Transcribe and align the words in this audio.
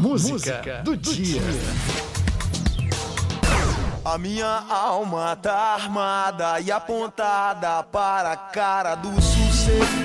música, 0.00 0.32
música 0.32 0.82
do, 0.82 0.96
do 0.96 1.14
dia. 1.14 1.42
A 4.02 4.16
minha 4.16 4.64
alma 4.70 5.36
tá 5.36 5.74
armada 5.74 6.58
e 6.58 6.72
apontada 6.72 7.82
para 7.82 8.32
a 8.32 8.36
cara 8.36 8.94
do 8.94 9.10
sucesso. 9.20 10.00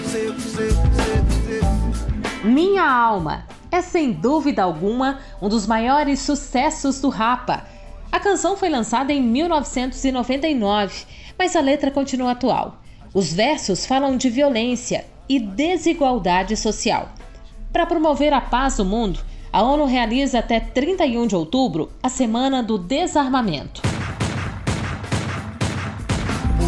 Minha 2.44 2.86
alma 2.86 3.46
é 3.72 3.82
sem 3.82 4.12
dúvida 4.12 4.64
alguma 4.64 5.20
um 5.42 5.48
dos 5.48 5.66
maiores 5.66 6.20
sucessos 6.20 7.00
do 7.00 7.08
Rapa. 7.08 7.66
A 8.12 8.20
canção 8.20 8.58
foi 8.58 8.70
lançada 8.70 9.14
em 9.14 9.22
1999, 9.22 11.06
mas 11.40 11.56
a 11.56 11.62
letra 11.62 11.90
continua 11.90 12.32
atual. 12.32 12.82
Os 13.14 13.32
versos 13.32 13.86
falam 13.86 14.18
de 14.18 14.30
violência 14.30 15.06
e 15.30 15.40
desigualdade 15.40 16.58
social. 16.58 17.10
Para 17.72 17.86
promover 17.86 18.34
a 18.34 18.42
paz 18.42 18.78
no 18.78 18.86
mundo, 18.86 19.20
a 19.56 19.64
ONU 19.64 19.86
realiza 19.86 20.40
até 20.40 20.60
31 20.60 21.28
de 21.28 21.34
outubro 21.34 21.90
a 22.04 22.10
Semana 22.10 22.62
do 22.62 22.78
Desarmamento. 22.78 23.82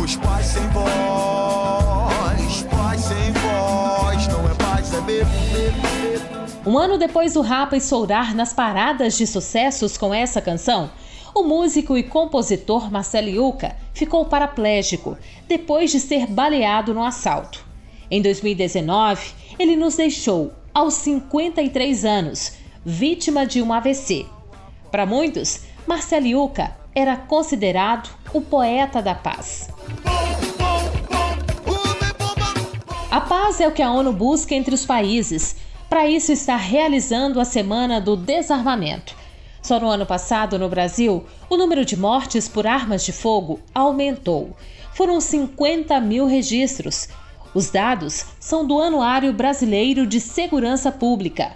Os 0.02 0.16
pais 0.16 0.46
sem 0.46 0.66
voz, 0.70 2.64
pais 2.72 3.02
sem 3.02 3.34
voz, 3.34 4.28
não 4.30 4.50
é 4.50 4.56
paz, 4.56 4.94
é 4.94 5.02
medo, 5.02 5.28
Um 6.66 6.78
ano 6.78 6.98
depois 6.98 7.34
do 7.34 7.42
Rapa 7.42 7.76
estourar 7.76 8.34
nas 8.34 8.54
paradas 8.54 9.18
de 9.18 9.28
sucessos 9.28 9.98
com 9.98 10.14
essa 10.14 10.42
canção, 10.42 10.90
o 11.36 11.44
músico 11.44 11.98
e 11.98 12.04
compositor 12.04 12.90
Marcelo 12.90 13.28
Yuca 13.28 13.76
ficou 13.94 14.24
paraplégico 14.24 15.18
depois 15.46 15.92
de 15.92 16.00
ser 16.00 16.26
baleado 16.26 16.94
no 16.94 17.04
assalto. 17.04 17.66
Em 18.10 18.22
2019, 18.22 19.34
ele 19.60 19.76
nos 19.76 19.98
deixou 19.98 20.54
aos 20.74 20.94
53 20.94 22.06
anos, 22.06 22.54
vítima 22.86 23.46
de 23.46 23.62
um 23.62 23.74
AVC. 23.74 24.26
Para 24.92 25.06
muitos, 25.06 25.62
Marcelo 25.86 26.28
Yuca 26.28 26.76
era 26.94 27.16
considerado 27.16 28.10
o 28.34 28.42
poeta 28.42 29.02
da 29.02 29.14
paz. 29.14 29.70
A 33.10 33.22
paz 33.22 33.62
é 33.62 33.68
o 33.68 33.72
que 33.72 33.82
a 33.82 33.92
ONU 33.92 34.12
busca 34.12 34.54
entre 34.54 34.76
os 34.76 34.86
países. 34.86 35.56
Para 35.90 36.08
isso, 36.08 36.32
está 36.32 36.56
realizando 36.56 37.40
a 37.40 37.46
Semana 37.46 38.02
do 38.02 38.18
Desarmamento. 38.18 39.16
Só 39.62 39.80
no 39.80 39.88
ano 39.88 40.06
passado, 40.06 40.58
no 40.58 40.70
Brasil, 40.70 41.26
o 41.50 41.58
número 41.58 41.84
de 41.84 41.98
mortes 41.98 42.48
por 42.48 42.66
armas 42.66 43.04
de 43.04 43.12
fogo 43.12 43.60
aumentou. 43.74 44.56
Foram 44.94 45.22
50 45.22 46.00
mil 46.00 46.26
registros. 46.26 47.08
Os 47.54 47.70
dados 47.70 48.26
são 48.40 48.66
do 48.66 48.80
Anuário 48.80 49.32
Brasileiro 49.34 50.06
de 50.06 50.20
Segurança 50.20 50.92
Pública. 50.92 51.56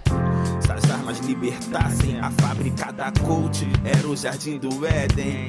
Libertassem 1.26 2.18
a 2.18 2.30
fábrica 2.32 2.92
da 2.92 3.12
Colt, 3.24 3.62
era 3.84 4.08
o 4.08 4.16
jardim 4.16 4.58
do 4.58 4.84
Éden. 4.84 5.46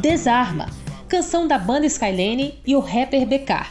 Desarma, 0.00 0.68
canção 1.08 1.46
da 1.46 1.56
banda 1.58 1.86
Skylane 1.86 2.58
e 2.66 2.74
o 2.74 2.80
rapper 2.80 3.24
BK. 3.24 3.66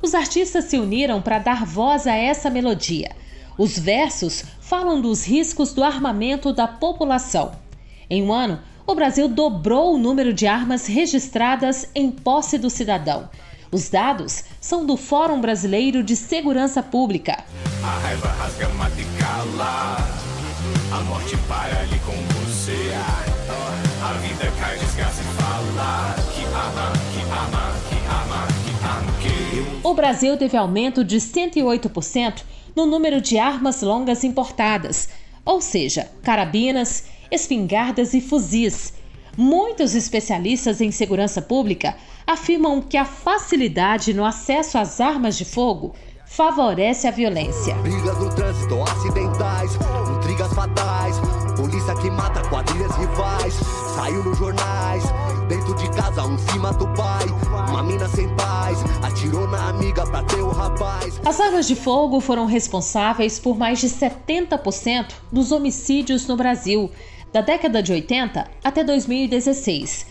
Os 0.00 0.14
artistas 0.14 0.64
se 0.64 0.78
uniram 0.78 1.20
para 1.20 1.38
dar 1.38 1.66
voz 1.66 2.06
a 2.06 2.14
essa 2.14 2.48
melodia. 2.48 3.10
Os 3.58 3.78
versos 3.78 4.44
falam 4.60 5.00
dos 5.00 5.26
riscos 5.26 5.74
do 5.74 5.84
armamento 5.84 6.54
da 6.54 6.66
população. 6.66 7.52
Em 8.08 8.22
um 8.22 8.32
ano, 8.32 8.58
o 8.86 8.94
Brasil 8.94 9.28
dobrou 9.28 9.94
o 9.94 9.98
número 9.98 10.32
de 10.32 10.46
armas 10.46 10.86
registradas 10.86 11.86
em 11.94 12.10
posse 12.10 12.56
do 12.56 12.70
cidadão. 12.70 13.28
Os 13.70 13.90
dados 13.90 14.44
são 14.58 14.86
do 14.86 14.96
Fórum 14.96 15.38
Brasileiro 15.38 16.02
de 16.02 16.16
Segurança 16.16 16.82
Pública. 16.82 17.44
A 17.82 17.98
raiva 17.98 18.28
rasga, 18.28 18.68
mata 18.70 18.98
e 18.98 19.22
cala. 19.22 20.17
A 20.90 21.00
morte 21.02 21.36
para 21.46 21.80
ali 21.80 21.98
com 22.00 22.12
você. 22.12 22.92
A 24.02 24.12
vida 24.14 24.50
cai, 24.58 24.78
desgraça 24.78 25.20
e 25.20 25.24
fala. 25.40 26.14
Que 26.34 26.44
ama, 26.44 26.92
que 27.12 27.20
ama, 27.24 27.74
que 27.88 27.96
ama, 28.06 28.46
que 28.64 28.72
ama, 28.84 29.12
que. 29.20 29.86
O 29.86 29.92
Brasil 29.92 30.36
teve 30.38 30.56
aumento 30.56 31.04
de 31.04 31.18
108% 31.18 32.42
no 32.74 32.86
número 32.86 33.20
de 33.20 33.38
armas 33.38 33.82
longas 33.82 34.24
importadas, 34.24 35.10
ou 35.44 35.60
seja, 35.60 36.10
carabinas, 36.22 37.04
espingardas 37.30 38.14
e 38.14 38.20
fuzis. 38.22 38.94
Muitos 39.36 39.94
especialistas 39.94 40.80
em 40.80 40.90
segurança 40.90 41.42
pública 41.42 41.96
afirmam 42.26 42.80
que 42.80 42.96
a 42.96 43.04
facilidade 43.04 44.14
no 44.14 44.24
acesso 44.24 44.78
às 44.78 45.00
armas 45.00 45.36
de 45.36 45.44
fogo 45.44 45.94
favorece 46.26 47.06
a 47.06 47.10
violência. 47.10 47.74
Brigas 47.76 48.18
no 48.18 48.34
trânsito, 48.34 48.82
acidentais, 48.82 49.76
fatais, 50.58 51.14
polícia 51.56 51.94
que 51.94 52.10
mata 52.10 52.42
quadrilhas 52.48 52.90
rivais, 52.96 53.54
saiu 53.94 54.24
nos 54.24 54.36
jornais, 54.36 55.04
dentro 55.48 55.72
de 55.76 55.88
casa 55.90 56.24
um 56.24 56.36
pai, 56.96 57.24
uma 57.68 57.80
mina 57.84 58.08
sem 58.08 58.28
paz, 58.34 58.78
atirou 59.00 59.46
na 59.46 59.68
amiga 59.68 60.04
pra 60.04 60.24
ter 60.24 60.40
o 60.40 60.48
rapaz. 60.48 61.20
As 61.24 61.38
armas 61.38 61.68
de 61.68 61.76
fogo 61.76 62.18
foram 62.18 62.44
responsáveis 62.44 63.38
por 63.38 63.56
mais 63.56 63.78
de 63.78 63.88
70% 63.88 65.12
dos 65.30 65.52
homicídios 65.52 66.26
no 66.26 66.36
Brasil, 66.36 66.90
da 67.32 67.40
década 67.40 67.80
de 67.80 67.92
80 67.92 68.50
até 68.64 68.82
2016. 68.82 70.06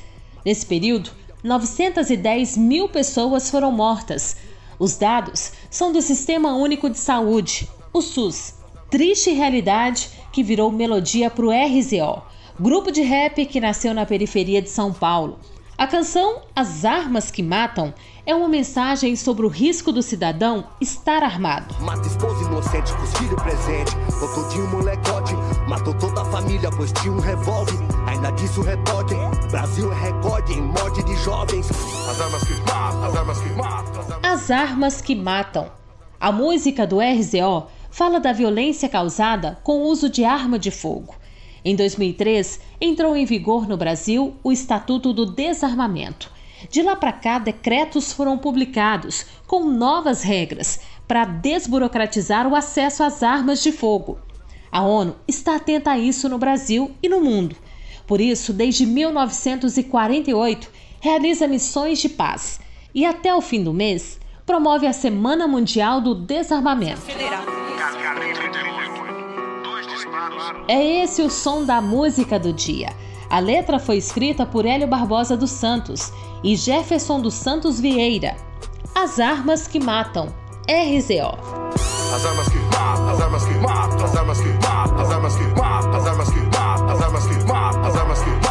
Nesse 0.45 0.65
período, 0.65 1.09
910 1.43 2.55
mil 2.55 2.87
pessoas 2.87 3.49
foram 3.49 3.69
mortas. 3.69 4.37
Os 4.79 4.95
dados 4.95 5.51
são 5.69 5.91
do 5.91 6.01
Sistema 6.01 6.55
Único 6.55 6.89
de 6.89 6.97
Saúde, 6.97 7.67
o 7.91 8.01
SUS. 8.01 8.53
Triste 8.89 9.31
realidade 9.31 10.09
que 10.37 10.43
virou 10.43 10.71
melodia 10.71 11.31
para 11.31 11.47
o 11.47 11.49
RZO, 11.49 12.21
grupo 12.59 12.91
de 12.91 13.01
rap 13.01 13.43
que 13.47 13.59
nasceu 13.59 13.91
na 13.91 14.05
periferia 14.05 14.61
de 14.61 14.69
São 14.69 14.93
Paulo. 14.93 15.39
A 15.75 15.87
canção 15.87 16.43
As 16.55 16.85
Armas 16.85 17.31
que 17.31 17.41
Matam 17.41 17.91
é 18.23 18.35
uma 18.35 18.47
mensagem 18.47 19.15
sobre 19.15 19.47
o 19.47 19.49
risco 19.49 19.91
do 19.91 20.03
cidadão 20.03 20.67
estar 20.79 21.23
armado. 21.23 21.73
Mata 21.81 22.07
esposa 22.07 22.45
inocente 22.45 22.93
com 22.93 23.01
os 23.01 23.17
filhos 23.17 23.41
presentes, 23.41 23.95
botou 24.19 24.47
de 24.49 24.61
um 24.61 24.67
molecote, 24.67 25.33
matou 25.67 25.95
toda 25.95 26.21
a 26.21 26.25
família 26.25 26.69
pois 26.69 26.91
tinha 26.91 27.13
um 27.13 27.19
revólver. 27.19 27.73
Ainda 28.05 28.29
disse 28.33 28.59
o 28.59 28.63
repórter, 28.63 29.17
Brasil 29.49 29.91
é 29.91 29.95
recorde 29.95 30.53
em 30.53 30.61
morte 30.61 31.03
de 31.03 31.15
jovens. 31.15 31.67
As 32.07 32.21
armas 32.21 32.43
que 32.43 32.53
matam, 32.71 33.03
as 33.05 33.15
armas 33.15 33.39
que 33.41 33.49
matam. 33.55 34.01
As 34.01 34.11
armas... 34.11 34.23
As 34.23 34.51
Armas 34.51 35.01
que 35.01 35.15
Matam. 35.15 35.71
A 36.19 36.31
música 36.31 36.85
do 36.85 36.99
RZO 36.99 37.67
fala 37.89 38.19
da 38.19 38.33
violência 38.33 38.89
causada 38.89 39.57
com 39.63 39.79
o 39.81 39.85
uso 39.87 40.09
de 40.09 40.23
arma 40.23 40.57
de 40.57 40.71
fogo. 40.71 41.15
Em 41.63 41.75
2003, 41.75 42.59
entrou 42.79 43.15
em 43.15 43.25
vigor 43.25 43.67
no 43.67 43.75
Brasil 43.75 44.35
o 44.43 44.51
Estatuto 44.51 45.11
do 45.11 45.25
Desarmamento. 45.25 46.31
De 46.69 46.81
lá 46.81 46.95
para 46.95 47.11
cá, 47.11 47.39
decretos 47.39 48.11
foram 48.11 48.37
publicados 48.37 49.25
com 49.45 49.63
novas 49.65 50.23
regras 50.23 50.79
para 51.07 51.25
desburocratizar 51.25 52.47
o 52.47 52.55
acesso 52.55 53.03
às 53.03 53.21
armas 53.23 53.61
de 53.61 53.71
fogo. 53.71 54.17
A 54.71 54.81
ONU 54.81 55.15
está 55.27 55.55
atenta 55.55 55.91
a 55.91 55.99
isso 55.99 56.27
no 56.27 56.37
Brasil 56.37 56.91
e 57.01 57.07
no 57.07 57.21
mundo. 57.21 57.55
Por 58.05 58.21
isso, 58.21 58.53
desde 58.53 58.85
1948, 58.85 60.69
realiza 60.99 61.47
missões 61.47 61.99
de 61.99 62.09
paz 62.09 62.59
e, 62.93 63.05
até 63.05 63.33
o 63.33 63.41
fim 63.41 63.63
do 63.63 63.73
mês, 63.73 64.19
promove 64.45 64.87
a 64.87 64.93
Semana 64.93 65.47
Mundial 65.47 66.01
do 66.01 66.15
Desarmamento. 66.15 67.01
É 70.67 71.01
esse 71.01 71.21
o 71.21 71.29
som 71.29 71.63
da 71.63 71.79
música 71.79 72.37
do 72.37 72.51
dia. 72.51 72.89
A 73.29 73.39
letra 73.39 73.79
foi 73.79 73.97
escrita 73.97 74.45
por 74.45 74.65
Hélio 74.65 74.87
Barbosa 74.87 75.37
dos 75.37 75.51
Santos 75.51 76.11
e 76.43 76.57
Jefferson 76.57 77.21
dos 77.21 77.35
Santos 77.35 77.79
Vieira. 77.79 78.35
As 78.93 79.19
armas 79.19 79.65
que 79.67 79.79
matam. 79.79 80.27
RZO. 80.67 81.37
As 82.13 82.25
armas 82.25 82.49
que 82.49 82.57
matam, 82.57 83.09
as 83.09 83.21
armas 83.21 83.45
que 83.45 83.53
matam, 83.55 84.05
as 84.05 84.15
armas 84.15 84.41
que 84.41 84.49
matam, 84.49 84.99
as 84.99 85.11
armas 85.11 85.35
que 85.35 85.43
matam, 85.43 85.95
as 85.95 86.07
armas 86.07 86.29
que 86.29 86.39
matam, 86.39 86.89
as 86.89 87.01
armas 87.01 87.27
que 87.27 87.43
matam, 87.45 87.85
as 87.85 87.95
armas 87.95 88.19
que 88.19 88.29
matam, 88.29 88.46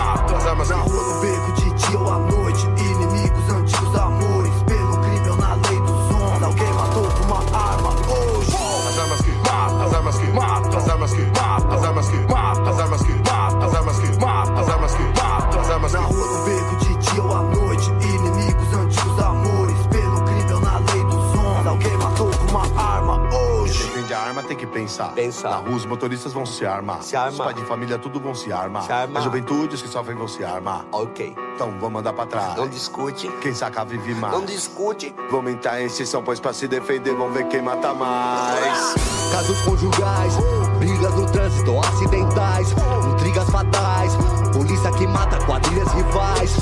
tem 24.57 24.67
que 24.67 24.67
pensar. 24.67 25.13
Pensar. 25.13 25.51
Na 25.51 25.57
rua, 25.57 25.77
os 25.77 25.85
motoristas 25.85 26.33
vão 26.33 26.47
se 26.47 26.65
armar. 26.65 27.03
Se 27.03 27.15
armar. 27.15 27.33
Os 27.33 27.39
pais 27.39 27.57
de 27.57 27.65
família, 27.65 27.99
tudo 27.99 28.19
vão 28.19 28.35
se 28.35 28.51
armar. 28.53 28.85
Se 28.85 28.93
armar. 28.93 29.21
A 29.21 29.25
juventude, 29.25 29.75
os 29.75 29.83
que 29.83 29.89
sofrem, 29.89 30.17
vão 30.17 30.27
se 30.27 30.43
armar. 30.43 30.85
Ok. 30.91 31.37
Então, 31.55 31.75
vamos 31.79 32.01
andar 32.01 32.13
pra 32.13 32.27
trás. 32.27 32.57
Não 32.57 32.69
discute. 32.69 33.29
Quem 33.41 33.55
saca 33.55 33.85
vive 33.85 34.15
mais. 34.15 34.33
Não 34.33 34.45
discute. 34.45 35.15
Vamos 35.31 35.53
entrar 35.53 35.81
em 35.81 35.87
extinção, 35.87 36.23
pois 36.23 36.41
pra 36.41 36.53
se 36.53 36.67
defender, 36.67 37.15
vamos 37.15 37.35
ver 37.35 37.47
quem 37.49 37.63
mata 37.63 37.93
mais. 37.93 38.95
Casos 39.33 39.61
conjugais, 39.63 40.35
brigas 40.79 41.15
no 41.15 41.27
trânsito, 41.31 41.79
acidentais, 41.81 42.75
intrigas 43.13 43.51
fatais, 43.51 44.13
polícia 44.53 44.91
que 44.93 45.07
mata 45.07 45.37
quadrilhas 45.45 45.93
rivais. 45.93 46.57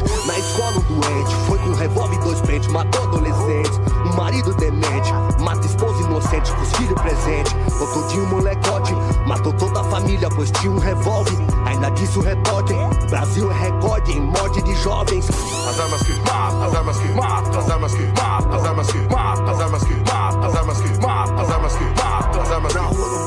O 0.00 0.04
rapaz. 0.04 0.26
Na 0.26 0.38
escola 0.38 0.78
um 0.78 1.00
doente, 1.00 1.34
foi 1.46 1.58
com 1.58 1.70
um 1.70 1.74
revólver 1.74 2.14
e 2.14 2.18
dois 2.20 2.40
pentes, 2.42 2.68
matou 2.68 3.02
adolescentes. 3.04 3.80
Um 4.06 4.16
marido 4.16 4.54
demente, 4.54 5.12
mata 5.40 5.66
esposa 5.66 6.02
inocente 6.02 6.52
com 6.52 6.62
os 6.62 6.72
filhos 6.72 7.00
presentes. 7.00 7.52
Botou 7.78 8.06
de 8.08 8.20
um 8.20 8.26
molecote, 8.26 8.94
matou 9.26 9.52
toda 9.54 9.80
a 9.80 9.84
família, 9.84 10.28
pois 10.30 10.50
tinha 10.52 10.70
um 10.70 10.78
revólver. 10.78 11.36
Ainda 11.66 11.90
disse 11.90 12.18
o 12.18 12.22
repórter: 12.22 12.76
Brasil 13.10 13.50
é 13.50 13.54
recorde 13.54 14.12
em 14.12 14.20
morte 14.20 14.62
de 14.62 14.74
jovens. 14.76 15.28
As 15.68 15.78
armas 15.78 16.02
que 16.02 16.12
matam, 16.20 16.62
as 16.62 16.74
armas 16.74 16.98
que 16.98 17.08
matam, 17.12 17.60
as 17.60 17.70
armas 17.70 17.94
que 17.94 18.06
matam, 18.06 18.54
as 18.54 18.64
armas 18.64 18.92
que 18.92 18.98
matam, 18.98 19.50
as 19.50 19.60
armas 19.60 19.82
que 19.84 19.94
matam, 19.94 20.44
as 20.44 20.54
armas 20.56 20.80
que 20.80 21.06
matam, 21.06 21.40
as 21.40 21.50
armas 21.50 21.76
que 21.76 21.84
matam, 21.84 22.42
as 22.42 22.50
armas 22.50 22.72
que 22.72 22.82
de 22.82 23.21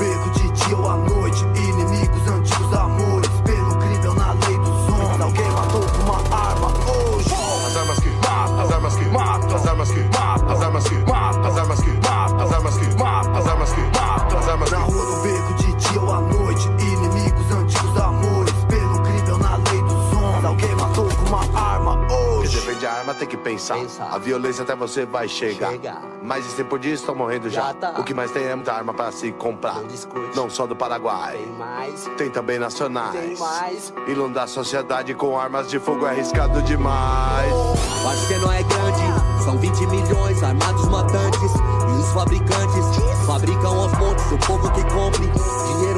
pensar. 23.55 23.75
Pensar. 23.75 24.09
A 24.11 24.17
violência 24.17 24.63
até 24.63 24.75
você 24.75 25.05
vai 25.05 25.27
chegar. 25.27 25.71
Chegar. 25.71 26.01
Mas 26.21 26.45
esse 26.45 26.55
tempo 26.55 26.77
disso 26.77 27.03
estão 27.03 27.15
morrendo 27.15 27.49
já. 27.49 27.67
Já 27.67 27.73
tá. 27.73 27.93
O 27.99 28.03
que 28.03 28.13
mais 28.13 28.31
tem 28.31 28.43
é 28.43 28.55
muita 28.55 28.73
arma 28.73 28.93
pra 28.93 29.11
se 29.11 29.31
comprar. 29.31 29.81
Não. 29.81 30.45
Não 30.45 30.49
só 30.49 30.67
do 30.67 30.75
Paraguai. 30.75 31.37
Tem 31.37 31.51
mais. 31.53 32.09
Tem 32.17 32.29
também 32.29 32.59
nacionais. 32.59 33.19
Tem 33.19 33.37
mais. 33.37 33.93
Inundar 34.07 34.43
a 34.43 34.47
sociedade 34.47 35.13
com 35.13 35.39
armas 35.39 35.69
de 35.69 35.79
fogo 35.79 36.05
é 36.05 36.09
arriscado 36.09 36.61
demais. 36.61 37.51
O 37.51 38.07
arsenal 38.07 38.51
é 38.51 38.63
grande, 38.63 39.43
são 39.43 39.57
20 39.57 39.87
milhões 39.87 40.43
armados 40.43 40.87
matantes. 40.89 41.41
E 41.41 41.99
os 41.99 42.09
fabricantes 42.13 42.85
fabricam 43.25 43.81
aos 43.81 43.91
montes 43.93 44.31
o 44.31 44.37
povo 44.39 44.71
que 44.71 44.83
compre. 44.93 45.29
Dinheiro 45.67 45.94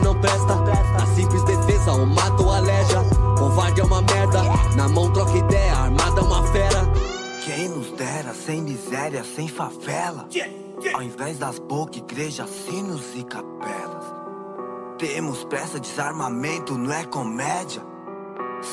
não 0.00 0.18
presta, 0.20 0.54
na 0.54 1.06
simples 1.14 1.42
defesa, 1.44 1.92
ou 1.92 2.06
mata 2.06 2.42
ou 2.42 2.52
aleja. 2.52 3.02
Covarde 3.38 3.80
é 3.80 3.84
uma 3.84 4.02
merda, 4.02 4.42
na 4.76 4.88
mão 4.88 5.12
troca 5.12 5.36
ideia, 5.36 5.72
armada 5.72 6.20
é 6.20 6.24
uma 6.24 6.42
fera. 6.48 6.92
Quem 7.44 7.68
nos 7.68 7.90
dera 7.92 8.34
sem 8.34 8.62
miséria, 8.62 9.22
sem 9.24 9.48
favela? 9.48 10.28
Ao 10.94 11.02
invés 11.02 11.38
das 11.38 11.58
bocas, 11.58 11.98
igrejas, 11.98 12.50
sinos 12.50 13.14
e 13.14 13.22
capelas. 13.22 14.04
Temos 14.98 15.44
pressa, 15.44 15.78
desarmamento, 15.78 16.76
não 16.76 16.92
é 16.92 17.04
comédia? 17.04 17.82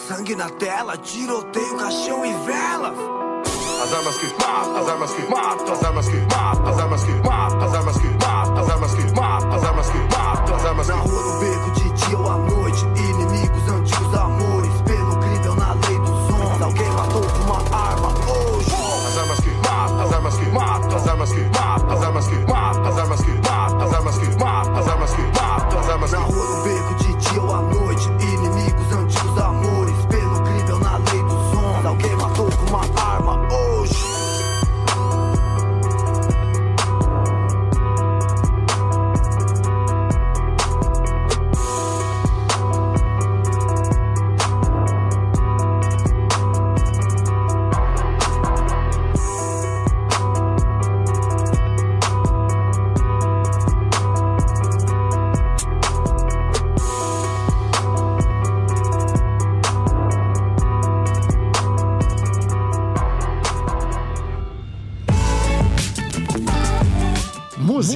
Sangue 0.07 0.35
na 0.35 0.49
tela, 0.49 0.97
tiroteio, 0.97 1.77
caixão 1.77 2.25
e 2.25 2.33
velas 2.45 3.22
As 3.93 3.99
armas 3.99 4.17
que 4.17 4.25
matam, 4.43 4.77
as 4.77 4.87
armas 4.89 5.13
que 5.13 5.21
matam, 5.29 5.71
as 5.71 5.83
armas 5.83 6.07
que 6.07 6.17
matam, 6.17 6.67
as 6.67 6.79
armas 6.79 7.03
que 7.03 7.11
matam, 7.11 7.61
as 7.61 7.73
armas 7.75 7.97
que 7.97 8.07
matam, 8.07 8.57
as 8.57 8.69
armas 8.71 8.93
que 8.95 9.03
matam, 9.13 9.53
as 9.53 9.63
armas 9.63 9.89
que 9.91 9.97
matam, 9.99 10.55
as 10.55 10.65
armas 10.65 10.87
que 10.87 10.93
Na 10.93 10.95
rua, 10.95 11.21
no 11.21 11.39
beco, 11.39 11.71
de 11.71 11.71
dia 11.71 11.82
ou 11.82 11.82
à 11.82 11.82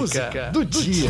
Música, 0.07 0.51
do, 0.53 0.63
dia. 0.63 1.09